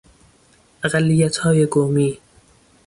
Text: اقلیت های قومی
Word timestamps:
اقلیت 0.83 1.37
های 1.37 1.65
قومی 1.65 2.19